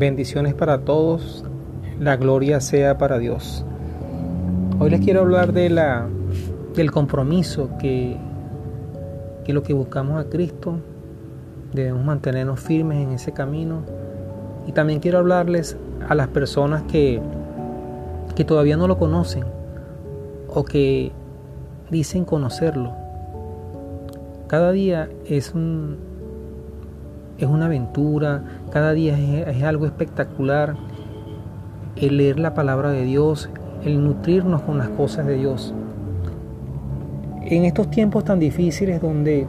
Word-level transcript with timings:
Bendiciones 0.00 0.54
para 0.54 0.78
todos. 0.78 1.44
La 1.98 2.16
gloria 2.16 2.62
sea 2.62 2.96
para 2.96 3.18
Dios. 3.18 3.66
Hoy 4.78 4.88
les 4.88 5.02
quiero 5.02 5.20
hablar 5.20 5.52
de 5.52 5.68
la, 5.68 6.08
del 6.74 6.90
compromiso 6.90 7.68
que, 7.78 8.16
que 9.44 9.52
lo 9.52 9.62
que 9.62 9.74
buscamos 9.74 10.18
a 10.18 10.30
Cristo 10.30 10.78
debemos 11.74 12.02
mantenernos 12.02 12.60
firmes 12.60 13.06
en 13.06 13.10
ese 13.10 13.32
camino. 13.32 13.82
Y 14.66 14.72
también 14.72 15.00
quiero 15.00 15.18
hablarles 15.18 15.76
a 16.08 16.14
las 16.14 16.28
personas 16.28 16.82
que, 16.84 17.20
que 18.34 18.44
todavía 18.46 18.78
no 18.78 18.88
lo 18.88 18.96
conocen 18.96 19.44
o 20.48 20.64
que 20.64 21.12
dicen 21.90 22.24
conocerlo. 22.24 22.94
Cada 24.46 24.72
día 24.72 25.10
es 25.26 25.52
un, 25.52 25.98
es 27.36 27.46
una 27.46 27.66
aventura, 27.66 28.59
cada 28.70 28.92
día 28.92 29.18
es, 29.18 29.62
algo 29.62 29.86
espectacular 29.86 30.76
el 31.96 32.16
leer 32.16 32.38
la 32.38 32.54
palabra 32.54 32.90
de 32.90 33.04
Dios, 33.04 33.50
el 33.84 34.02
nutrirnos 34.02 34.62
con 34.62 34.78
las 34.78 34.88
cosas 34.90 35.26
de 35.26 35.34
Dios. 35.34 35.74
En 37.42 37.64
estos 37.64 37.90
tiempos 37.90 38.24
tan 38.24 38.38
difíciles 38.38 39.02
donde, 39.02 39.46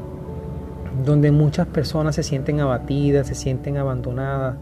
donde 1.06 1.32
muchas 1.32 1.68
personas 1.68 2.16
se 2.16 2.24
sienten 2.24 2.60
abatidas, 2.60 3.28
se 3.28 3.36
sienten 3.36 3.78
abandonadas, 3.78 4.58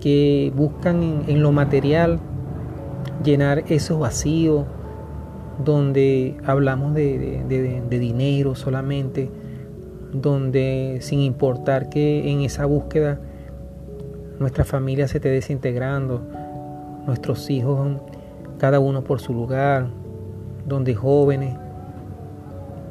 que 0.00 0.52
buscan 0.54 1.24
en, 1.26 1.42
lo 1.42 1.50
material 1.50 2.20
llenar 3.24 3.64
esos 3.68 3.98
vacíos, 3.98 4.64
donde 5.64 6.36
hablamos 6.46 6.94
de 6.94 7.82
dinero 7.88 8.54
solamente, 8.54 9.30
donde 10.12 10.98
sin 11.00 11.20
importar 11.20 11.88
que 11.88 12.30
en 12.30 12.40
esa 12.40 12.64
búsqueda 12.66 13.20
nuestra 14.38 14.64
familia 14.64 15.08
se 15.08 15.18
esté 15.18 15.30
desintegrando, 15.30 16.22
nuestros 17.06 17.48
hijos 17.50 18.00
cada 18.58 18.80
uno 18.80 19.02
por 19.02 19.20
su 19.20 19.32
lugar, 19.32 19.86
donde 20.66 20.94
jóvenes 20.94 21.56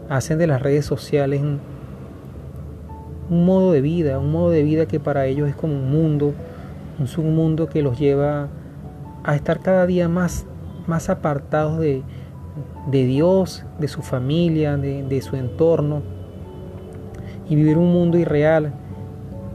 hacen 0.09 0.37
de 0.37 0.47
las 0.47 0.61
redes 0.61 0.85
sociales 0.85 1.41
un, 1.41 1.59
modo 3.29 3.73
de 3.73 3.81
vida, 3.81 4.19
un 4.19 4.31
modo 4.31 4.49
de 4.51 4.63
vida 4.63 4.85
que 4.85 4.99
para 4.99 5.25
ellos 5.25 5.49
es 5.49 5.55
como 5.55 5.73
un 5.73 5.91
mundo, 5.91 6.33
un 6.97 7.07
submundo 7.07 7.67
que 7.67 7.81
los 7.81 7.99
lleva 7.99 8.47
a 9.23 9.35
estar 9.35 9.59
cada 9.59 9.85
día 9.85 10.07
más, 10.07 10.45
más 10.87 11.09
apartados 11.09 11.79
de, 11.79 12.03
Dios, 12.89 13.65
de 13.79 13.89
su 13.89 14.01
familia, 14.01 14.77
de 14.77 15.21
su 15.21 15.35
entorno 15.35 16.16
y 17.49 17.55
vivir 17.55 17.77
un 17.77 17.91
mundo 17.91 18.17
irreal 18.17 18.73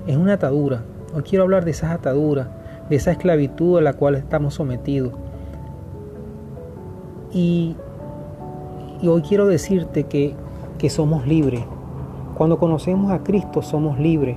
es 0.06 0.16
una 0.16 0.34
atadura. 0.34 0.82
Hoy 1.14 1.22
quiero 1.22 1.44
hablar 1.44 1.64
de 1.64 1.72
esas 1.72 1.90
ataduras, 1.90 2.48
de 2.88 2.96
esa 2.96 3.12
esclavitud 3.12 3.78
a 3.78 3.82
la 3.82 3.92
cual 3.94 4.14
estamos 4.14 4.54
sometidos. 4.54 5.12
Y, 7.32 7.76
hoy 9.02 9.22
quiero 9.22 9.46
decirte 9.46 10.04
que, 10.04 10.34
que 10.78 10.90
somos 10.90 11.26
libres. 11.26 11.62
Cuando 12.36 12.58
conocemos 12.58 13.10
a 13.10 13.22
Cristo 13.22 13.62
somos 13.62 13.98
libres. 13.98 14.36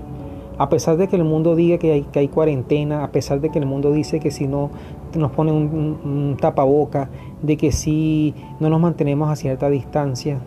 A 0.58 0.70
pesar 0.70 0.96
de 0.96 1.10
que 1.10 1.18
el 1.18 1.26
mundo 1.26 1.56
diga 1.56 1.78
que 1.78 1.92
hay, 1.92 2.02
que 2.04 2.20
hay 2.20 2.28
cuarentena, 2.30 3.04
a 3.04 3.12
pesar 3.12 3.42
de 3.42 3.50
que 3.50 3.60
el 3.60 3.66
mundo 3.66 3.92
dice 3.92 4.22
que 4.22 4.32
si 4.32 4.48
no 4.48 4.70
nos 5.14 5.32
pone 5.32 5.52
un, 5.52 6.00
un, 6.04 6.38
tapaboca, 6.40 7.10
de 7.42 7.58
que 7.58 7.74
si 7.74 8.34
no 8.62 8.70
nos 8.70 8.80
mantenemos 8.80 9.30
a 9.30 9.36
cierta 9.36 9.70
distancia, 9.70 10.40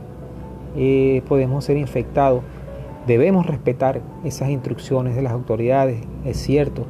eh, 0.77 1.23
podemos 1.29 1.65
ser 1.65 1.77
infectados. 1.77 2.43
Debemos 3.09 3.47
respetar 3.47 4.03
esas 4.23 4.51
instrucciones 4.51 5.17
de 5.17 5.23
las 5.23 5.33
autoridades, 5.33 6.03
es 6.27 6.37
cierto. 6.37 6.85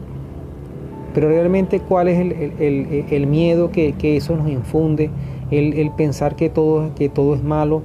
Pero 1.14 1.29
realmente 1.29 1.79
cuál 1.79 2.08
es 2.08 2.18
el, 2.18 3.27
miedo 3.29 3.70
que, 3.70 3.95
eso 4.17 4.36
nos 4.36 4.48
infunde, 4.48 5.11
el, 5.52 5.92
pensar 5.96 6.34
que 6.34 6.51
todo, 6.51 6.90
es 7.34 7.42
malo, 7.45 7.83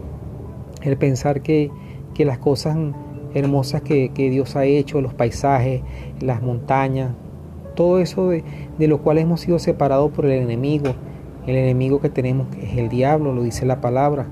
el 0.81 0.97
pensar 0.97 1.41
que, 1.43 1.69
las 2.17 2.39
cosas 2.39 2.75
hermosas 3.35 3.83
que, 3.83 4.09
Dios 4.15 4.55
ha 4.55 4.65
hecho, 4.65 4.99
los 4.99 5.13
paisajes, 5.13 5.83
las 6.19 6.41
montañas, 6.41 7.11
todo 7.75 7.99
eso 7.99 8.29
de, 8.29 8.43
de 8.79 8.87
lo 8.87 8.97
cual 9.03 9.19
hemos 9.19 9.41
sido 9.41 9.59
separados 9.59 10.09
por 10.09 10.25
el 10.25 10.31
enemigo, 10.31 10.95
el 11.45 11.55
enemigo 11.55 12.01
que 12.01 12.09
tenemos 12.09 12.47
es 12.59 12.79
el 12.79 12.89
diablo, 12.89 13.31
lo 13.31 13.43
dice 13.43 13.63
la 13.67 13.79
palabra. 13.79 14.25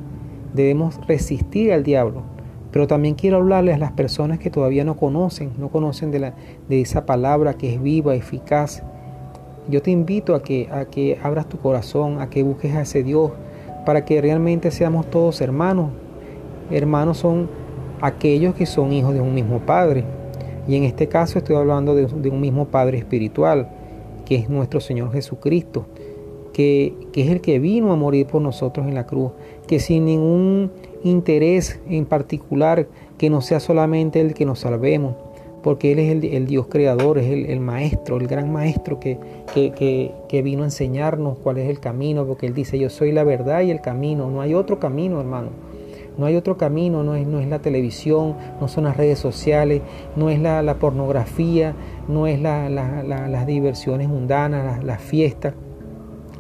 Debemos 0.56 1.00
resistir 1.08 1.72
al 1.72 1.84
diablo, 1.84 2.24
pero 2.72 2.88
también 2.88 3.16
quiero 3.16 3.38
hablarles 3.38 3.76
a 3.76 3.80
las 3.80 3.92
personas 3.92 4.40
que 4.40 4.50
todavía 4.50 4.86
no 4.86 4.96
conocen, 4.96 5.52
no 5.58 5.70
conocen 5.70 6.12
de, 6.12 6.20
la, 6.20 6.34
de 6.70 6.82
esa 6.82 7.06
palabra 7.06 7.56
que 7.56 7.74
es 7.74 7.82
viva, 7.82 8.16
eficaz. 8.16 8.82
Yo 9.70 9.82
te 9.82 9.92
invito 9.92 10.36
a 10.36 10.42
que, 10.42 10.70
a 10.72 10.86
que 10.86 11.20
abras 11.22 11.48
tu 11.50 11.58
corazón, 11.58 12.22
a 12.22 12.30
que 12.30 12.44
busques 12.44 12.74
a 12.74 12.82
ese 12.82 13.04
Dios, 13.04 13.32
para 13.86 14.06
que 14.06 14.22
realmente 14.22 14.72
seamos 14.72 15.10
todos 15.10 15.42
hermanos. 15.42 15.92
Hermanos 16.70 17.18
son 17.18 17.50
aquellos 18.00 18.56
que 18.56 18.66
son 18.66 18.94
hijos 18.94 19.14
de 19.14 19.22
un 19.22 19.34
mismo 19.34 19.60
Padre. 19.60 20.06
Y 20.68 20.76
en 20.76 20.84
este 20.84 21.08
caso 21.08 21.40
estoy 21.40 21.58
hablando 21.58 21.94
de, 21.94 22.06
un 22.30 22.40
mismo 22.40 22.66
Padre 22.66 22.98
espiritual, 22.98 23.70
que 24.26 24.36
es 24.36 24.50
nuestro 24.50 24.80
Señor 24.80 25.12
Jesucristo, 25.12 25.88
que, 26.54 26.94
que, 27.12 27.24
es 27.24 27.30
el 27.30 27.42
que 27.42 27.60
vino 27.60 27.92
a 27.92 27.96
morir 27.98 28.28
por 28.28 28.42
nosotros 28.42 28.88
en 28.88 28.96
la 28.96 29.06
cruz, 29.06 29.32
que 29.68 29.80
sin 29.80 30.06
ningún 30.06 30.72
interés 31.04 31.80
en 31.88 32.06
particular 32.06 32.88
que 33.18 33.30
no 33.30 33.42
sea 33.42 33.60
solamente 33.60 34.22
el 34.22 34.34
que 34.34 34.46
nos 34.46 34.60
salvemos, 34.60 35.16
porque 35.64 35.92
Él 35.92 36.00
es 36.00 36.34
el, 36.34 36.48
Dios 36.48 36.68
creador, 36.68 37.20
es 37.20 37.28
el, 37.28 37.60
maestro, 37.60 38.18
el 38.18 38.28
gran 38.28 38.52
maestro 38.52 39.00
que, 39.00 39.20
que, 39.54 40.42
vino 40.42 40.64
a 40.64 40.66
enseñarnos 40.66 41.38
cuál 41.38 41.60
es 41.60 41.70
el 41.70 41.80
camino, 41.80 42.26
porque 42.26 42.48
Él 42.48 42.54
dice, 42.54 42.80
yo 42.80 42.90
soy 42.90 43.12
la 43.12 43.24
verdad 43.24 43.62
y 43.62 43.72
el 43.72 43.82
camino, 43.82 44.30
no 44.30 44.42
hay 44.42 44.54
otro 44.54 44.80
camino, 44.80 45.20
hermano. 45.20 45.50
No 46.18 46.26
hay 46.26 46.36
otro 46.36 46.58
camino, 46.58 47.04
no 47.04 47.16
es, 47.16 47.26
no 47.26 47.40
es 47.40 47.48
la 47.48 47.60
televisión, 47.60 48.36
no 48.60 48.68
son 48.68 48.84
las 48.84 48.98
redes 48.98 49.18
sociales, 49.18 49.82
no 50.18 50.30
es 50.30 50.40
la, 50.40 50.76
pornografía, 50.80 51.74
no 52.08 52.28
es 52.28 52.40
las 52.40 53.48
diversiones 53.48 54.10
mundanas, 54.10 54.84
las, 54.84 55.02
fiestas, 55.02 55.54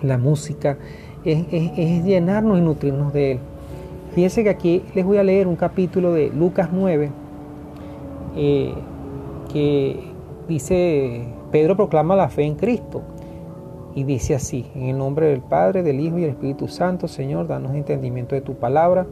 la 0.01 0.17
música, 0.17 0.77
es, 1.23 1.45
es 1.51 2.03
llenarnos 2.03 2.57
y 2.59 2.61
nutrirnos 2.61 3.13
de 3.13 3.31
Él. 3.33 3.39
Fíjense 4.13 4.43
que 4.43 4.49
aquí 4.49 4.83
les 4.93 5.05
voy 5.05 5.17
a 5.17 5.23
leer 5.23 5.47
un 5.47 5.55
capítulo 5.55 6.13
de 6.13 6.29
Lucas 6.29 6.69
9 6.71 7.11
eh, 8.35 8.73
que 9.51 9.99
dice, 10.49 11.27
Pedro 11.51 11.77
proclama 11.77 12.15
la 12.15 12.27
fe 12.27 12.43
en 12.43 12.55
Cristo 12.55 13.03
y 13.95 14.03
dice 14.03 14.35
así, 14.35 14.65
en 14.75 14.83
el 14.83 14.97
nombre 14.97 15.27
del 15.27 15.41
Padre, 15.41 15.83
del 15.83 15.99
Hijo 15.99 16.17
y 16.17 16.21
del 16.21 16.31
Espíritu 16.31 16.67
Santo, 16.67 17.07
Señor, 17.07 17.47
danos 17.47 17.73
entendimiento 17.73 18.35
de 18.35 18.41
tu 18.41 18.55
palabra. 18.55 19.05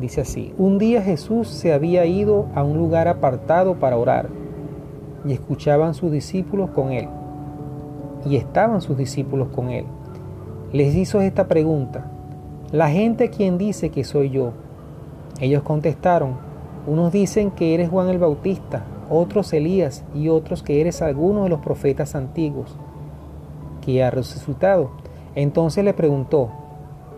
Dice 0.00 0.20
así, 0.22 0.52
un 0.58 0.78
día 0.78 1.00
Jesús 1.00 1.48
se 1.48 1.72
había 1.72 2.04
ido 2.04 2.46
a 2.54 2.62
un 2.62 2.76
lugar 2.76 3.08
apartado 3.08 3.76
para 3.76 3.96
orar 3.96 4.28
y 5.26 5.32
escuchaban 5.32 5.94
sus 5.94 6.12
discípulos 6.12 6.70
con 6.70 6.92
él. 6.92 7.08
Y 8.26 8.36
estaban 8.36 8.80
sus 8.80 8.96
discípulos 8.96 9.48
con 9.54 9.70
él. 9.70 9.86
Les 10.72 10.94
hizo 10.94 11.20
esta 11.20 11.48
pregunta, 11.48 12.10
la 12.72 12.90
gente 12.90 13.30
quien 13.30 13.58
dice 13.58 13.90
que 13.90 14.04
soy 14.04 14.30
yo. 14.30 14.52
Ellos 15.40 15.62
contestaron, 15.62 16.36
unos 16.86 17.12
dicen 17.12 17.50
que 17.50 17.74
eres 17.74 17.90
Juan 17.90 18.08
el 18.08 18.18
Bautista, 18.18 18.84
otros 19.08 19.52
Elías 19.52 20.04
y 20.14 20.28
otros 20.28 20.62
que 20.62 20.80
eres 20.80 21.02
alguno 21.02 21.44
de 21.44 21.48
los 21.48 21.60
profetas 21.60 22.14
antiguos 22.14 22.76
que 23.82 24.02
ha 24.02 24.10
resucitado. 24.10 24.90
Entonces 25.34 25.84
le 25.84 25.94
preguntó, 25.94 26.50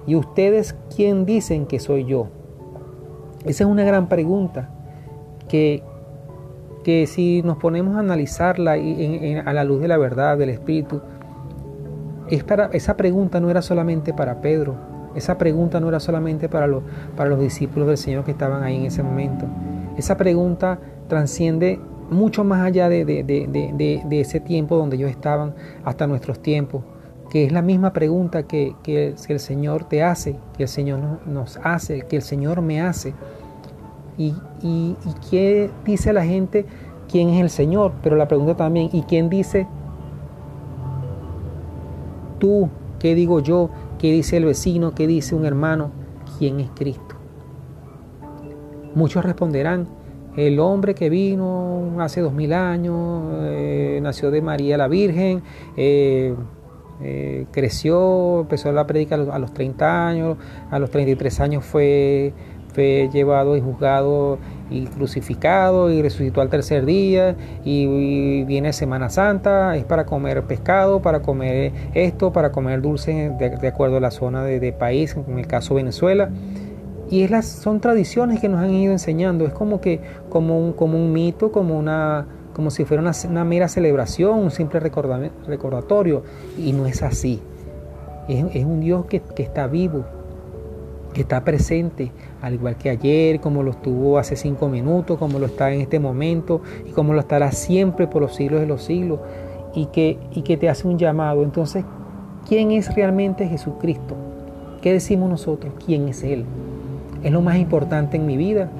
¿y 0.06 0.16
ustedes 0.16 0.76
quién 0.94 1.24
dicen 1.24 1.66
que 1.66 1.78
soy 1.78 2.04
yo? 2.04 2.28
Esa 3.44 3.64
es 3.64 3.70
una 3.70 3.84
gran 3.84 4.08
pregunta 4.08 4.68
que, 5.48 5.82
que 6.84 7.06
si 7.06 7.42
nos 7.42 7.56
ponemos 7.56 7.96
a 7.96 8.00
analizarla 8.00 8.72
a 8.72 9.52
la 9.52 9.64
luz 9.64 9.80
de 9.80 9.88
la 9.88 9.96
verdad, 9.96 10.36
del 10.36 10.50
Espíritu, 10.50 11.00
es 12.28 12.44
para, 12.44 12.66
esa 12.66 12.96
pregunta 12.96 13.40
no 13.40 13.48
era 13.48 13.62
solamente 13.62 14.12
para 14.12 14.42
Pedro, 14.42 14.87
esa 15.14 15.38
pregunta 15.38 15.80
no 15.80 15.88
era 15.88 16.00
solamente 16.00 16.48
para 16.48 16.66
los, 16.66 16.82
para 17.16 17.30
los 17.30 17.40
discípulos 17.40 17.88
del 17.88 17.98
Señor 17.98 18.24
que 18.24 18.30
estaban 18.30 18.62
ahí 18.62 18.76
en 18.76 18.86
ese 18.86 19.02
momento. 19.02 19.46
Esa 19.96 20.16
pregunta 20.16 20.78
transciende 21.08 21.80
mucho 22.10 22.44
más 22.44 22.62
allá 22.62 22.88
de, 22.88 23.04
de, 23.04 24.20
ese 24.20 24.40
tiempo 24.40 24.76
donde 24.76 24.96
ellos 24.96 25.10
estaban 25.10 25.54
hasta 25.84 26.06
nuestros 26.06 26.40
tiempos, 26.40 26.82
que 27.30 27.44
es 27.44 27.52
la 27.52 27.62
misma 27.62 27.92
pregunta 27.92 28.44
que, 28.44 28.74
que, 28.82 29.14
el 29.28 29.40
Señor 29.40 29.84
te 29.84 30.02
hace, 30.02 30.36
que 30.56 30.64
el 30.64 30.68
Señor 30.68 31.00
nos 31.26 31.58
hace, 31.62 32.02
que 32.02 32.16
el 32.16 32.22
Señor 32.22 32.62
me 32.62 32.80
hace. 32.80 33.14
Y, 34.16 34.34
y, 34.62 34.96
y 35.04 35.14
qué 35.30 35.70
dice 35.84 36.12
la 36.12 36.24
gente 36.24 36.66
quién 37.10 37.30
es 37.30 37.40
el 37.40 37.50
Señor, 37.50 37.92
pero 38.02 38.16
la 38.16 38.28
pregunta 38.28 38.56
también, 38.56 38.90
¿y 38.92 39.02
quién 39.02 39.28
dice 39.28 39.66
tú? 42.38 42.68
¿Qué 42.98 43.14
digo 43.14 43.40
yo? 43.40 43.70
¿Qué 43.98 44.12
dice 44.12 44.36
el 44.36 44.44
vecino? 44.44 44.94
¿Qué 44.94 45.08
dice 45.08 45.34
un 45.34 45.44
hermano? 45.44 45.90
¿Quién 46.38 46.60
es 46.60 46.70
Cristo? 46.70 47.16
Muchos 48.94 49.24
responderán, 49.24 49.88
el 50.36 50.60
hombre 50.60 50.94
que 50.94 51.10
vino 51.10 51.96
hace 51.98 52.20
dos 52.20 52.32
mil 52.32 52.52
años, 52.52 53.24
eh, 53.42 53.98
nació 54.00 54.30
de 54.30 54.40
María 54.40 54.76
la 54.78 54.86
Virgen, 54.86 55.42
eh, 55.76 56.32
eh, 57.02 57.46
creció, 57.50 58.42
empezó 58.42 58.70
la 58.70 58.86
predica 58.86 59.16
a 59.16 59.38
los 59.38 59.52
30 59.52 60.06
años, 60.06 60.36
a 60.70 60.78
los 60.78 60.90
33 60.90 61.40
años 61.40 61.64
fue, 61.64 62.32
fue 62.72 63.10
llevado 63.12 63.56
y 63.56 63.60
juzgado 63.60 64.38
y 64.70 64.86
crucificado 64.86 65.90
y 65.90 66.02
resucitó 66.02 66.40
al 66.40 66.48
tercer 66.48 66.84
día 66.84 67.36
y, 67.64 68.44
viene 68.44 68.72
Semana 68.72 69.08
Santa, 69.10 69.76
es 69.76 69.84
para 69.84 70.06
comer 70.06 70.42
pescado, 70.44 71.00
para 71.00 71.20
comer 71.20 71.72
esto, 71.94 72.32
para 72.32 72.52
comer 72.52 72.80
dulce 72.80 73.32
de, 73.38 73.68
acuerdo 73.68 73.96
a 73.98 74.00
la 74.00 74.10
zona 74.10 74.44
de, 74.44 74.72
país, 74.72 75.16
en 75.26 75.38
el 75.38 75.46
caso 75.46 75.74
Venezuela. 75.74 76.30
Y 77.10 77.22
es 77.22 77.30
las, 77.30 77.46
son 77.46 77.80
tradiciones 77.80 78.40
que 78.40 78.48
nos 78.48 78.60
han 78.60 78.70
ido 78.70 78.92
enseñando, 78.92 79.46
es 79.46 79.52
como 79.52 79.80
que 79.80 80.00
como 80.28 80.58
un, 80.58 80.72
como 80.72 80.98
un 80.98 81.12
mito, 81.12 81.50
como 81.52 81.78
una 81.78 82.26
como 82.52 82.72
si 82.72 82.84
fuera 82.84 83.00
una, 83.00 83.44
mera 83.44 83.68
celebración, 83.68 84.36
un 84.36 84.50
simple 84.50 84.80
recordatorio, 84.80 86.24
y 86.58 86.72
no 86.72 86.86
es 86.86 87.04
así. 87.04 87.40
Es, 88.28 88.64
un 88.64 88.80
Dios 88.80 89.06
que, 89.06 89.20
que 89.20 89.44
está 89.44 89.68
vivo, 89.68 90.04
está 91.14 91.44
presente, 91.44 92.12
al 92.42 92.54
igual 92.54 92.76
que 92.76 92.90
ayer, 92.90 93.40
como 93.40 93.62
lo 93.62 93.72
estuvo 93.72 94.18
hace 94.18 94.36
cinco 94.36 94.68
minutos, 94.68 95.18
como 95.18 95.38
lo 95.38 95.46
está 95.46 95.72
en 95.72 95.80
este 95.80 95.98
momento 95.98 96.60
y 96.86 96.90
como 96.92 97.12
lo 97.12 97.20
estará 97.20 97.52
siempre 97.52 98.06
por 98.06 98.22
los 98.22 98.34
siglos 98.34 98.60
de 98.60 98.66
los 98.66 98.82
siglos, 98.82 99.20
y 99.74 99.86
que, 99.86 100.18
y 100.32 100.42
que 100.42 100.56
te 100.56 100.68
hace 100.68 100.88
un 100.88 100.98
llamado. 100.98 101.42
Entonces, 101.42 101.84
¿quién 102.48 102.70
es 102.70 102.94
realmente 102.94 103.46
Jesucristo? 103.46 104.16
¿Qué 104.82 104.92
decimos 104.92 105.28
nosotros? 105.28 105.72
¿Quién 105.84 106.08
es 106.08 106.22
Él? 106.22 106.44
¿Es 107.22 107.32
lo 107.32 107.42
más 107.42 107.58
importante 107.58 108.16
en 108.16 108.26
mi 108.26 108.36
vida? 108.36 108.70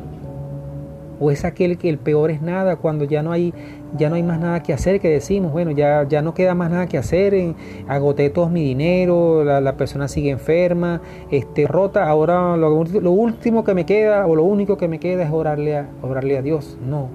O 1.21 1.31
es 1.31 1.45
aquel 1.45 1.79
que 1.79 1.89
el 1.89 1.99
peor 1.99 2.31
es 2.31 2.43
nada 2.43 2.77
cuando 2.77 3.05
ya 3.05 3.23
no 3.23 3.33
hay 3.33 3.53
ya 3.97 4.11
no 4.11 4.17
hay 4.17 4.23
más 4.23 4.39
nada 4.39 4.63
que 4.63 4.73
hacer 4.73 5.01
que 5.01 5.09
decimos 5.09 5.53
bueno 5.53 5.71
ya, 5.71 6.07
ya 6.07 6.21
no 6.21 6.35
queda 6.35 6.55
más 6.55 6.71
nada 6.71 6.87
que 6.87 6.99
hacer 6.99 7.33
en, 7.35 7.57
agoté 7.89 8.29
todo 8.31 8.49
mi 8.49 8.63
dinero 8.63 9.45
la, 9.45 9.77
persona 9.77 10.09
sigue 10.09 10.31
enferma 10.31 11.01
este 11.31 11.67
rota 11.67 12.09
ahora 12.09 12.57
lo, 12.57 12.73
último 13.11 13.65
que 13.65 13.75
me 13.75 13.87
queda 13.87 14.27
o 14.27 14.35
lo 14.35 14.45
único 14.45 14.77
que 14.77 14.89
me 14.89 14.99
queda 14.99 15.25
es 15.25 15.31
orarle 15.31 15.77
a, 15.77 15.89
orarle 16.03 16.39
a 16.39 16.43
Dios. 16.43 16.79
No 16.85 17.09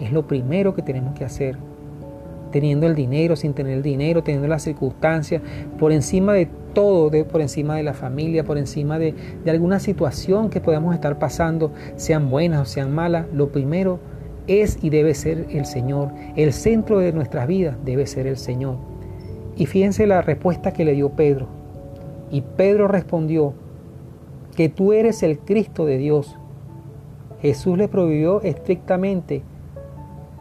es 0.00 0.12
lo 0.12 0.26
primero 0.26 0.74
que 0.74 0.82
tenemos 0.82 1.14
que 1.14 1.24
hacer 1.24 1.56
teniendo 2.54 2.86
el 2.86 2.94
dinero, 2.94 3.34
sin 3.34 3.52
tener 3.52 3.72
el 3.72 3.82
dinero, 3.82 4.22
teniendo 4.22 4.46
las 4.46 4.62
circunstancias, 4.62 5.42
por 5.76 5.90
encima 5.90 6.34
de 6.34 6.46
todo, 6.72 7.10
de, 7.10 7.24
por 7.24 7.40
encima 7.40 7.74
de 7.74 7.82
la 7.82 7.94
familia, 7.94 8.44
por 8.44 8.58
encima 8.58 8.96
de, 8.96 9.12
de 9.44 9.50
alguna 9.50 9.80
situación 9.80 10.50
que 10.50 10.60
podamos 10.60 10.94
estar 10.94 11.18
pasando, 11.18 11.72
sean 11.96 12.30
buenas 12.30 12.60
o 12.60 12.64
sean 12.64 12.94
malas, 12.94 13.26
lo 13.34 13.48
primero 13.48 13.98
es 14.46 14.78
y 14.82 14.90
debe 14.90 15.14
ser 15.14 15.48
el 15.50 15.66
Señor. 15.66 16.12
El 16.36 16.52
centro 16.52 17.00
de 17.00 17.12
nuestras 17.12 17.48
vidas 17.48 17.76
debe 17.84 18.06
ser 18.06 18.28
el 18.28 18.36
Señor. 18.36 18.76
Y 19.56 19.66
fíjense 19.66 20.06
la 20.06 20.22
respuesta 20.22 20.72
que 20.72 20.84
le 20.84 20.92
dio 20.92 21.08
Pedro. 21.08 21.48
Y 22.30 22.42
Pedro 22.42 22.86
respondió, 22.86 23.54
que 24.54 24.68
tú 24.68 24.92
eres 24.92 25.24
el 25.24 25.40
Cristo 25.40 25.86
de 25.86 25.98
Dios. 25.98 26.38
Jesús 27.42 27.76
le 27.76 27.88
prohibió 27.88 28.42
estrictamente 28.42 29.42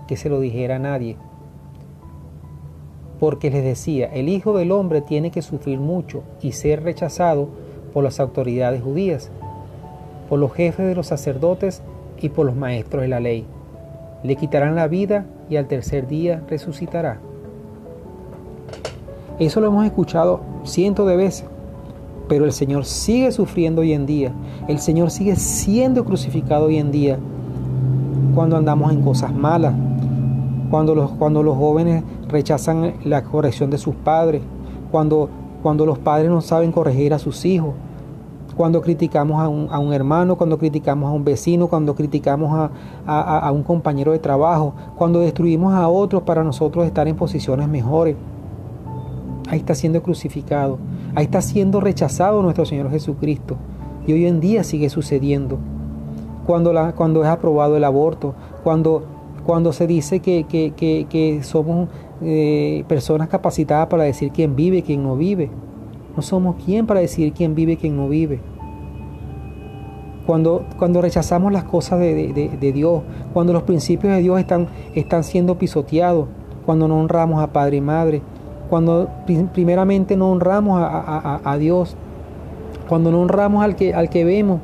que 0.07 0.15
se 0.15 0.29
lo 0.29 0.39
dijera 0.39 0.75
a 0.75 0.79
nadie 0.79 1.17
porque 3.23 3.49
les 3.49 3.63
decía, 3.63 4.07
el 4.07 4.27
Hijo 4.27 4.51
del 4.51 4.73
Hombre 4.73 4.99
tiene 4.99 5.31
que 5.31 5.41
sufrir 5.41 5.79
mucho 5.79 6.23
y 6.41 6.51
ser 6.51 6.83
rechazado 6.83 7.47
por 7.93 8.03
las 8.03 8.19
autoridades 8.19 8.83
judías, 8.83 9.31
por 10.27 10.39
los 10.39 10.51
jefes 10.51 10.85
de 10.85 10.93
los 10.93 11.07
sacerdotes 11.07 11.81
y 12.19 12.27
por 12.27 12.45
los 12.45 12.57
maestros 12.57 13.01
de 13.01 13.07
la 13.07 13.21
ley. 13.21 13.45
Le 14.23 14.35
quitarán 14.35 14.75
la 14.75 14.89
vida 14.89 15.25
y 15.49 15.55
al 15.55 15.67
tercer 15.67 16.05
día 16.05 16.43
resucitará. 16.49 17.21
Eso 19.39 19.61
lo 19.61 19.67
hemos 19.67 19.85
escuchado 19.85 20.41
cientos 20.65 21.07
de 21.07 21.15
veces, 21.15 21.45
pero 22.27 22.43
el 22.43 22.51
Señor 22.51 22.83
sigue 22.83 23.31
sufriendo 23.31 23.83
hoy 23.83 23.93
en 23.93 24.05
día. 24.05 24.33
El 24.67 24.79
Señor 24.79 25.11
sigue 25.11 25.37
siendo 25.37 26.03
crucificado 26.03 26.65
hoy 26.65 26.75
en 26.75 26.91
día 26.91 27.17
cuando 28.35 28.57
andamos 28.57 28.91
en 28.91 29.01
cosas 29.01 29.33
malas, 29.33 29.73
cuando 30.69 30.93
los, 30.93 31.11
cuando 31.11 31.41
los 31.41 31.55
jóvenes 31.55 32.03
rechazan 32.33 32.95
la 33.05 33.23
corrección 33.23 33.69
de 33.69 33.77
sus 33.77 33.95
padres, 33.95 34.41
cuando, 34.91 35.29
cuando 35.61 35.85
los 35.85 35.99
padres 35.99 36.29
no 36.29 36.41
saben 36.41 36.73
corregir 36.73 37.13
a 37.13 37.19
sus 37.19 37.45
hijos, 37.45 37.73
cuando 38.55 38.81
criticamos 38.81 39.41
a 39.41 39.47
un, 39.47 39.67
a 39.71 39.79
un 39.79 39.93
hermano, 39.93 40.37
cuando 40.37 40.57
criticamos 40.57 41.09
a 41.09 41.13
un 41.13 41.23
vecino, 41.23 41.67
cuando 41.67 41.95
criticamos 41.95 42.69
a, 43.05 43.39
a, 43.47 43.51
un 43.51 43.63
compañero 43.63 44.11
de 44.11 44.19
trabajo, 44.19 44.73
cuando 44.95 45.19
destruimos 45.19 45.73
a 45.73 45.87
otros 45.87 46.23
para 46.23 46.43
nosotros 46.43 46.85
estar 46.85 47.07
en 47.07 47.15
posiciones 47.15 47.67
mejores. 47.67 48.15
Ahí 49.49 49.59
está 49.59 49.75
siendo 49.75 50.01
crucificado, 50.01 50.77
ahí 51.15 51.25
está 51.25 51.41
siendo 51.41 51.81
rechazado 51.81 52.41
nuestro 52.41 52.65
Señor 52.65 52.89
Jesucristo. 52.91 53.57
Y 54.05 54.13
hoy 54.13 54.25
en 54.25 54.39
día 54.39 54.63
sigue 54.63 54.89
sucediendo. 54.89 55.57
Cuando, 56.45 56.73
la, 56.73 56.93
cuando 56.93 57.23
es 57.23 57.29
aprobado 57.29 57.77
el 57.77 57.83
aborto, 57.83 58.35
cuando, 58.63 59.03
cuando 59.45 59.71
se 59.71 59.87
dice 59.87 60.19
que, 60.19 60.43
que, 60.43 60.73
que, 60.75 61.07
que 61.09 61.41
somos 61.43 61.87
eh, 62.25 62.85
personas 62.87 63.27
capacitadas 63.27 63.87
para 63.87 64.03
decir 64.03 64.31
quién 64.31 64.55
vive 64.55 64.77
y 64.77 64.81
quién 64.81 65.03
no 65.03 65.15
vive. 65.15 65.49
No 66.15 66.21
somos 66.21 66.55
quien 66.63 66.85
para 66.85 66.99
decir 66.99 67.33
quién 67.33 67.55
vive 67.55 67.73
y 67.73 67.77
quién 67.77 67.95
no 67.95 68.07
vive. 68.07 68.39
Cuando, 70.25 70.65
cuando 70.77 71.01
rechazamos 71.01 71.51
las 71.51 71.65
cosas 71.65 71.99
de, 71.99 72.71
Dios, 72.73 73.01
cuando 73.33 73.51
los 73.51 73.63
principios 73.63 74.13
de 74.13 74.21
Dios 74.21 74.39
están, 74.39 74.67
están 74.95 75.23
siendo 75.23 75.57
pisoteados, 75.57 76.27
cuando 76.65 76.87
no 76.87 76.99
honramos 76.99 77.43
a 77.43 77.51
Padre 77.51 77.77
y 77.77 77.81
Madre, 77.81 78.21
cuando 78.69 79.09
primeramente 79.53 80.15
no 80.15 80.31
honramos 80.31 80.79
a, 80.81 81.57
Dios, 81.59 81.97
cuando 82.87 83.11
no 83.11 83.21
honramos 83.21 83.63
al 83.63 83.75
que, 83.75 83.93
al 83.93 84.09
que 84.09 84.23
vemos 84.23 84.61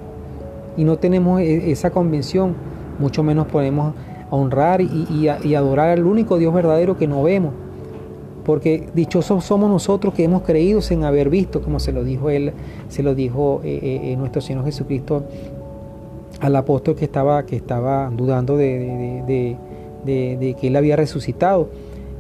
y 0.78 0.86
no 0.86 0.98
tenemos 0.98 1.42
e, 1.42 1.72
esa 1.72 1.90
convicción, 1.92 2.56
mucho 3.00 3.22
menos 3.22 3.48
podemos 3.48 3.94
honrar 4.30 4.82
y, 4.82 5.28
adorar 5.56 5.90
al 5.90 6.06
único 6.06 6.38
Dios 6.38 6.54
verdadero 6.54 6.98
que 6.98 7.08
no 7.08 7.24
vemos. 7.24 7.54
Porque 8.46 8.90
dichosos 8.96 9.44
somos 9.44 9.70
nosotros 9.70 10.14
que 10.14 10.24
hemos 10.24 10.42
creído 10.44 10.82
sin 10.82 11.04
haber 11.04 11.30
visto, 11.30 11.62
como 11.62 11.80
se 11.80 11.92
lo 11.92 12.04
dijo 12.04 12.30
él, 12.30 12.54
se 12.88 13.04
lo 13.04 13.14
dijo 13.14 13.62
eh, 13.64 13.80
eh, 13.82 14.12
eh, 14.12 14.16
nuestro 14.18 14.42
Señor 14.42 14.66
Jesucristo 14.66 15.24
al 16.40 16.56
apóstol 16.56 16.96
que 16.96 17.06
estaba, 17.06 17.46
que 17.46 17.58
estaba 17.58 18.10
dudando 18.10 18.56
de, 18.56 19.58
que 20.06 20.68
él 20.68 20.76
había 20.76 20.96
resucitado. 20.96 21.68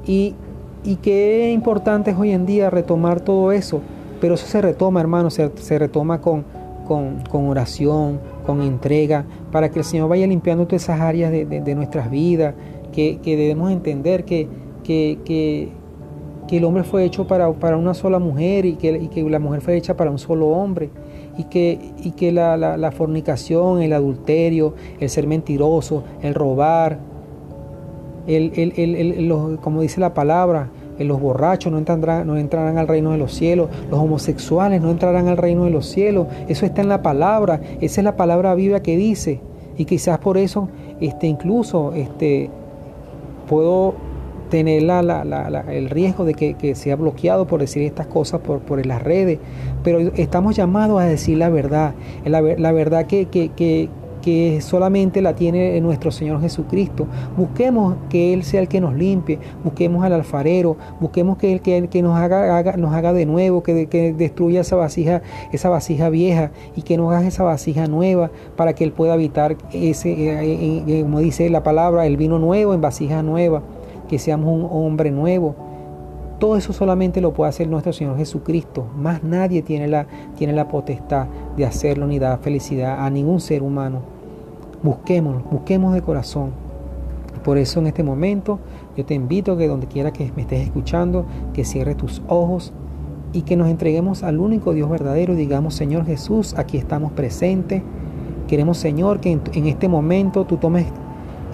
Y, 0.05 0.35
y 0.83 0.97
qué 0.97 1.51
importante 1.51 2.11
es 2.11 2.17
hoy 2.17 2.31
en 2.31 2.45
día 2.45 2.69
retomar 2.69 3.21
todo 3.21 3.51
eso, 3.51 3.81
pero 4.19 4.35
eso 4.35 4.45
se 4.45 4.61
retoma, 4.61 4.99
hermano, 4.99 5.29
se, 5.29 5.49
se 5.55 5.79
retoma 5.79 6.19
con, 6.21 6.43
con, 6.87 7.23
con 7.29 7.47
oración, 7.47 8.19
con 8.49 8.63
entrega, 8.63 9.25
para 9.51 9.69
que 9.69 9.77
el 9.77 9.85
Señor 9.85 10.09
vaya 10.09 10.25
limpiando 10.25 10.65
todas 10.65 10.81
esas 10.81 10.99
áreas 10.99 11.31
de, 11.31 11.75
nuestras 11.75 12.09
vidas, 12.09 12.55
que, 12.91 13.19
debemos 13.23 13.71
entender 13.71 14.25
que, 14.25 14.47
que, 14.83 15.69
el 16.49 16.63
hombre 16.63 16.83
fue 16.83 17.03
hecho 17.03 17.27
para, 17.27 17.53
para 17.53 17.77
una 17.77 17.93
sola 17.93 18.17
mujer 18.17 18.65
y 18.65 18.73
que, 18.73 19.07
que, 19.09 19.21
la 19.21 19.37
mujer 19.37 19.61
fue 19.61 19.77
hecha 19.77 19.95
para 19.95 20.09
un 20.09 20.17
solo 20.17 20.47
hombre. 20.47 20.89
Y 21.37 21.43
que, 21.43 21.93
y 22.03 22.13
que 22.13 22.31
la, 22.31 22.91
fornicación, 22.91 23.83
el 23.83 23.93
adulterio, 23.93 24.73
el 24.99 25.11
ser 25.11 25.27
mentiroso, 25.27 26.03
el 26.23 26.33
robar, 26.33 26.97
el, 28.25 28.51
el, 28.55 29.59
como 29.61 29.81
dice 29.81 30.01
la 30.01 30.15
palabra, 30.15 30.71
los 30.99 31.19
borrachos 31.19 31.71
no 31.71 31.77
entrarán, 31.77 32.27
no 32.27 32.37
entrarán 32.37 32.77
al 32.77 32.87
reino 32.87 33.11
de 33.11 33.17
los 33.17 33.33
cielos, 33.33 33.69
los 33.89 33.99
homosexuales 33.99 34.81
no 34.81 34.91
entrarán 34.91 35.27
al 35.27 35.37
reino 35.37 35.65
de 35.65 35.71
los 35.71 35.85
cielos. 35.85 36.27
Eso 36.47 36.65
está 36.65 36.81
en 36.81 36.89
la 36.89 37.01
palabra, 37.01 37.61
esa 37.81 38.01
es 38.01 38.05
la 38.05 38.15
palabra 38.15 38.55
viva 38.55 38.81
que 38.81 38.97
dice. 38.97 39.41
Y 39.77 39.85
quizás 39.85 40.19
por 40.19 40.37
eso 40.37 40.69
este, 40.99 41.27
incluso 41.27 41.93
este, 41.93 42.49
puedo 43.47 43.95
tener 44.49 44.83
el 45.69 45.89
riesgo 45.89 46.25
de 46.25 46.33
que, 46.33 46.75
sea 46.75 46.95
bloqueado 46.95 47.45
por 47.45 47.61
decir 47.61 47.83
estas 47.83 48.07
cosas 48.07 48.41
por, 48.41 48.85
las 48.85 49.03
redes, 49.03 49.39
pero 49.83 49.99
estamos 49.99 50.55
llamados 50.55 50.99
a 50.99 51.05
decir 51.05 51.37
la 51.37 51.49
verdad, 51.49 51.93
la, 52.25 52.41
la 52.41 52.71
verdad 52.71 53.05
que 53.05 53.27
solamente 54.61 55.21
la 55.21 55.35
tiene 55.35 55.79
nuestro 55.81 56.11
Señor 56.11 56.41
Jesucristo. 56.41 57.07
Busquemos 57.37 57.95
que 58.09 58.33
Él 58.33 58.43
sea 58.43 58.61
el 58.61 58.67
que 58.67 58.81
nos 58.81 58.93
limpie, 58.93 59.39
busquemos 59.63 60.03
al 60.03 60.13
alfarero, 60.13 60.77
busquemos 60.99 61.37
que 61.37 61.53
Él 61.53 61.61
que, 61.61 61.87
que 61.87 62.01
nos, 62.01 62.17
haga, 62.17 62.77
nos 62.77 62.93
haga 62.93 63.13
de 63.13 63.25
nuevo, 63.25 63.63
que, 63.63 63.87
que, 63.87 64.13
destruya 64.13 64.61
esa 64.61 64.75
vasija, 64.75 65.21
esa 65.51 65.69
vasija 65.69 66.09
vieja 66.09 66.51
y 66.75 66.81
que 66.83 66.97
nos 66.97 67.13
haga 67.13 67.27
esa 67.27 67.43
vasija 67.43 67.87
nueva 67.87 68.31
para 68.55 68.73
que 68.73 68.83
Él 68.83 68.91
pueda 68.91 69.13
habitar 69.13 69.55
ese, 69.73 70.11
eh, 70.11 70.39
eh, 70.43 70.83
eh, 70.87 71.01
como 71.01 71.19
dice 71.19 71.49
la 71.49 71.63
palabra, 71.63 72.05
el 72.05 72.17
vino 72.17 72.39
nuevo 72.39 72.73
en 72.73 72.81
vasija 72.81 73.23
nueva, 73.23 73.63
que 74.07 74.19
seamos 74.19 74.53
un 74.53 74.67
hombre 74.71 75.11
nuevo. 75.11 75.68
Todo 76.39 76.55
eso 76.55 76.71
solamente 76.71 77.19
lo 77.19 77.33
puede 77.33 77.49
hacer 77.49 77.67
nuestro 77.67 77.91
Señor 77.91 78.17
Jesucristo. 78.17 78.87
Más 78.97 79.23
nadie 79.23 79.61
tiene 79.61 79.89
la, 79.89 80.07
tiene 80.37 80.53
la 80.53 80.69
potestad 80.69 81.27
de 81.57 81.65
hacerlo 81.65 82.07
ni 82.07 82.17
dar 82.17 82.39
felicidad 82.39 83.05
a 83.05 83.09
ningún 83.09 83.41
ser 83.41 83.61
humano. 83.61 83.99
Busquémoslo, 84.81 85.41
busquemos 85.51 85.93
de 85.93 86.01
corazón. 86.01 86.51
Por 87.43 87.57
eso 87.57 87.81
en 87.81 87.87
este 87.87 88.03
momento 88.03 88.59
yo 88.95 89.05
te 89.05 89.13
invito 89.13 89.57
que 89.57 89.67
donde 89.67 89.87
quiera 89.87 90.11
que 90.13 90.31
me 90.35 90.43
estés 90.43 90.61
escuchando, 90.61 91.25
que 91.53 91.65
cierres 91.65 91.97
tus 91.97 92.21
ojos 92.29 92.71
y 93.33 93.41
que 93.41 93.57
nos 93.57 93.69
entreguemos 93.69 94.23
al 94.23 94.39
único 94.39 94.73
Dios 94.73 94.89
verdadero 94.89 95.35
digamos, 95.35 95.73
Señor 95.75 96.05
Jesús, 96.05 96.55
aquí 96.57 96.77
estamos 96.77 97.11
presentes. 97.11 97.83
Queremos, 98.47 98.77
Señor, 98.77 99.19
que 99.19 99.31
en, 99.31 99.67
este 99.67 99.87
momento 99.87 100.45
tú 100.45 100.57
tomes 100.57 100.87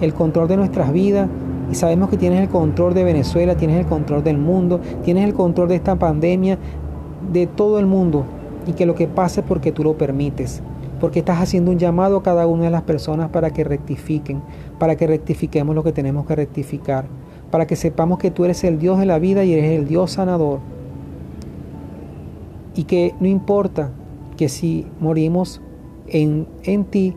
el 0.00 0.14
control 0.14 0.48
de 0.48 0.56
nuestras 0.56 0.92
vidas 0.92 1.28
y 1.70 1.74
sabemos 1.74 2.10
que 2.10 2.16
tienes 2.16 2.40
el 2.40 2.48
control 2.48 2.94
de 2.94 3.04
Venezuela, 3.04 3.56
tienes 3.56 3.78
el 3.78 3.86
control 3.86 4.22
del 4.22 4.38
mundo, 4.38 4.80
tienes 5.04 5.24
el 5.24 5.34
control 5.34 5.68
de 5.68 5.76
esta 5.76 5.96
pandemia, 5.96 6.58
de 7.32 7.46
todo 7.46 7.78
el 7.78 7.86
mundo 7.86 8.24
y 8.66 8.72
que 8.72 8.86
lo 8.86 8.94
que 8.94 9.08
pase 9.08 9.42
porque 9.42 9.72
tú 9.72 9.82
lo 9.82 9.98
permites 9.98 10.62
porque 11.00 11.18
estás 11.18 11.40
haciendo 11.40 11.70
un 11.70 11.78
llamado 11.78 12.18
a 12.18 12.22
cada 12.22 12.46
una 12.46 12.64
de 12.64 12.70
las 12.70 12.82
personas 12.82 13.30
para 13.30 13.50
que 13.50 13.64
rectifiquen, 13.64 14.42
para 14.78 14.96
que 14.96 15.06
rectifiquemos 15.06 15.74
lo 15.74 15.82
que 15.82 15.92
tenemos 15.92 16.26
que 16.26 16.36
rectificar, 16.36 17.06
para 17.50 17.66
que 17.66 17.76
sepamos 17.76 18.18
que 18.18 18.30
tú 18.30 18.44
eres 18.44 18.64
el 18.64 18.78
Dios 18.78 18.98
de 18.98 19.06
la 19.06 19.18
vida 19.18 19.44
y 19.44 19.52
eres 19.52 19.78
el 19.78 19.86
Dios 19.86 20.12
sanador. 20.12 20.60
Y 22.74 22.84
que 22.84 23.14
no 23.20 23.28
importa 23.28 23.90
que 24.36 24.48
si 24.48 24.86
morimos 25.00 25.60
en, 26.08 26.46
en 26.62 26.84
ti 26.84 27.14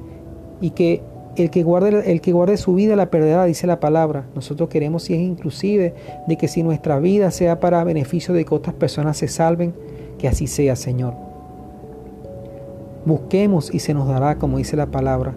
y 0.62 0.72
que 0.72 1.02
el 1.44 1.50
que, 1.50 1.64
guarde, 1.64 2.12
el 2.12 2.22
que 2.22 2.32
guarde 2.32 2.58
su 2.58 2.74
vida 2.76 2.96
la 2.96 3.10
perderá, 3.10 3.46
dice 3.46 3.68
la 3.68 3.80
palabra. 3.80 4.26
Nosotros 4.36 4.70
queremos, 4.70 5.04
si 5.04 5.14
es 5.14 5.20
inclusive, 5.20 5.94
de 6.28 6.38
que 6.38 6.48
si 6.48 6.64
nuestra 6.64 7.00
vida 7.00 7.32
sea 7.32 7.60
para 7.60 7.84
beneficio 7.84 8.34
de 8.34 8.46
que 8.46 8.56
otras 8.56 8.76
personas 8.76 9.18
se 9.18 9.28
salven, 9.28 9.74
que 10.18 10.28
así 10.28 10.48
sea, 10.48 10.76
Señor. 10.76 11.14
Busquemos 13.06 13.74
y 13.74 13.80
se 13.80 13.94
nos 13.94 14.08
dará, 14.08 14.38
como 14.38 14.58
dice 14.58 14.76
la 14.76 14.88
palabra. 14.88 15.34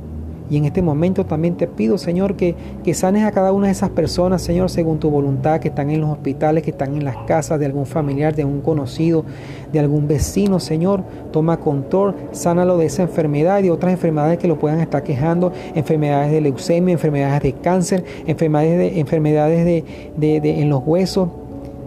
Y 0.51 0.57
en 0.57 0.65
este 0.65 0.83
momento 0.83 1.25
también 1.25 1.57
te 1.57 1.67
pido, 1.67 1.99
Señor, 1.99 2.37
que, 2.37 2.55
que 2.85 2.95
sanes 2.95 3.25
a 3.25 3.33
cada 3.33 3.53
una 3.53 3.67
de 3.67 3.73
esas 3.73 3.91
personas, 3.91 4.43
Señor, 4.43 4.71
según 4.71 4.99
tu 4.99 5.09
voluntad, 5.09 5.61
que 5.61 5.69
están 5.69 5.91
en 5.91 6.01
los 6.01 6.11
hospitales, 6.11 6.63
que 6.63 6.71
están 6.71 6.95
en 6.95 7.05
las 7.05 7.17
casas 7.27 7.59
de 7.59 7.67
algún 7.67 7.87
familiar, 7.87 8.35
de 8.35 8.43
algún 8.43 8.61
conocido, 8.61 9.25
de 9.73 9.81
algún 9.81 10.09
vecino, 10.09 10.61
Señor. 10.61 11.05
Toma 11.31 11.59
control, 11.59 12.15
sánalo 12.33 12.77
de 12.77 12.87
esa 12.87 13.03
enfermedad 13.03 13.61
y 13.61 13.63
de 13.63 13.71
otras 13.71 13.93
enfermedades 13.93 14.39
que 14.39 14.49
lo 14.49 14.59
puedan 14.59 14.81
estar 14.81 15.03
quejando, 15.03 15.53
enfermedades 15.75 16.33
de 16.33 16.41
leucemia, 16.41 16.93
enfermedades 16.93 17.43
de 17.43 17.53
cáncer, 17.55 18.05
enfermedades, 18.27 18.79
de, 18.79 19.01
enfermedades 19.01 19.65
de, 19.65 19.85
de, 20.17 20.61
en 20.61 20.69
los 20.69 20.83
huesos, 20.85 21.29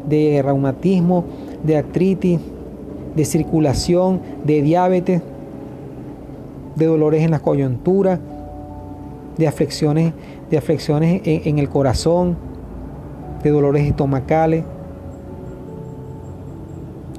de 0.09 0.41
reumatismo, 0.43 1.25
de 1.63 1.77
artritis, 1.77 2.39
de 3.15 3.25
circulación, 3.25 4.21
de 4.43 4.61
diabetes 4.61 5.21
de 6.75 6.85
dolores 6.85 7.23
en 7.23 7.31
la 7.31 7.39
coyuntura, 7.39 8.19
de 9.37 9.47
aflicciones, 9.47 10.13
de 10.49 10.57
aflicciones 10.57 11.21
en, 11.25 11.59
el 11.59 11.69
corazón, 11.69 12.37
de 13.43 13.49
dolores 13.49 13.85
estomacales. 13.85 14.63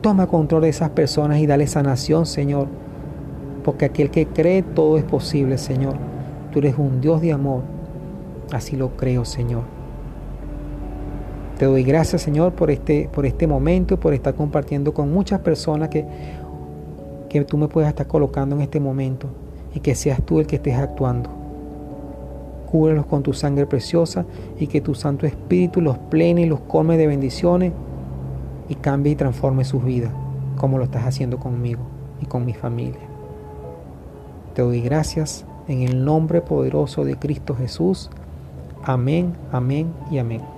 Toma 0.01 0.27
control 0.27 0.63
de 0.63 0.69
esas 0.69 0.91
personas 0.91 1.39
y 1.39 1.47
dale 1.47 1.67
sanación, 1.67 2.27
Señor. 2.27 2.69
Porque 3.65 3.87
aquel 3.87 4.11
que 4.11 4.27
cree 4.27 4.63
todo 4.63 4.97
es 4.99 5.05
posible, 5.05 5.59
Señor. 5.59 5.95
Tú 6.53 6.61
eres 6.61 6.79
un 6.79 7.01
Dios 7.01 7.21
de 7.21 7.33
amor. 7.33 7.63
Así 8.53 8.77
lo 8.77 8.97
creo, 8.97 9.25
Señor. 9.25 9.63
Te 11.59 11.65
doy 11.65 11.83
gracias, 11.83 12.23
Señor, 12.23 12.53
por 12.53 12.71
este, 12.71 13.09
por 13.13 13.25
este 13.25 13.47
momento, 13.47 13.99
por 13.99 14.13
estar 14.13 14.35
compartiendo 14.35 14.93
con 14.93 15.13
muchas 15.13 15.41
personas 15.41 15.89
que, 15.89 16.05
que 17.31 17.45
tú 17.45 17.57
me 17.57 17.67
puedas 17.67 17.89
estar 17.89 18.07
colocando 18.07 18.55
en 18.57 18.63
este 18.63 18.79
momento 18.79 19.27
y 19.75 19.81
que 19.81 19.95
seas 19.95 20.21
tú 20.23 20.39
el 20.39 20.47
que 20.47 20.57
estés 20.57 20.77
actuando. 20.77 21.36
Cúbrelos 22.71 23.07
con 23.07 23.23
tu 23.23 23.33
sangre 23.33 23.67
preciosa 23.67 24.27
y 24.59 24.67
que 24.67 24.81
tu 24.81 24.95
Santo 24.95 25.27
Espíritu 25.27 25.81
los 25.81 25.99
plene 25.99 26.43
y 26.43 26.47
los 26.47 26.61
come 26.61 26.97
de 26.97 27.07
bendiciones 27.07 27.73
y 28.69 28.75
cambie 28.75 29.13
y 29.13 29.17
transforme 29.17 29.65
sus 29.65 29.85
vidas, 29.85 30.13
como 30.57 30.79
lo 30.79 30.85
estás 30.85 31.05
haciendo 31.05 31.39
conmigo 31.39 31.83
y 32.21 32.27
con 32.27 32.45
mi 32.45 32.55
familia. 32.55 33.01
Te 34.55 34.63
doy 34.63 34.81
gracias 34.81 35.45
en 35.69 35.83
el 35.83 36.05
nombre 36.05 36.41
poderoso 36.41 37.05
de 37.05 37.17
Cristo 37.17 37.55
Jesús. 37.55 38.11
Amén, 38.83 39.35
amén 39.53 39.93
y 40.11 40.19
amén. 40.19 40.56